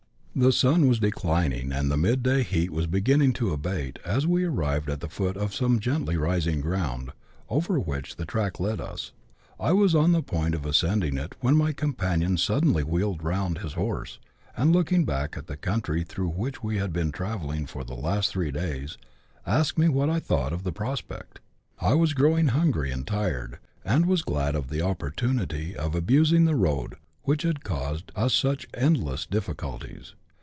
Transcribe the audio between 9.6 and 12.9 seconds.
was on the point of ascending it, when my companion suddenly